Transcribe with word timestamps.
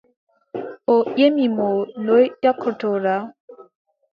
O 0.93 0.95
ƴemi 1.15 1.45
mo: 1.55 1.69
noy 2.05 2.25
ƴakkortoɗa? 2.41 3.15